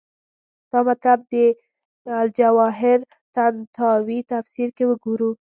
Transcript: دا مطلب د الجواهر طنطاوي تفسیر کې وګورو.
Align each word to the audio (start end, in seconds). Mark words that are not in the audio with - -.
دا 0.71 0.79
مطلب 0.87 1.19
د 1.31 1.33
الجواهر 2.21 2.99
طنطاوي 3.35 4.19
تفسیر 4.31 4.69
کې 4.77 4.83
وګورو. 4.87 5.29